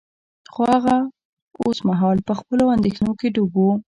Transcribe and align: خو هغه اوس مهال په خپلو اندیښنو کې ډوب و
خو 0.53 0.61
هغه 0.73 0.95
اوس 1.61 1.77
مهال 1.89 2.17
په 2.27 2.33
خپلو 2.39 2.63
اندیښنو 2.75 3.11
کې 3.19 3.27
ډوب 3.35 3.53
و 3.63 3.65